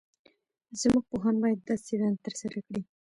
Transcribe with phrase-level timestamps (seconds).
[0.79, 2.81] زموږ پوهان باید دا څېړنه ترسره کړي.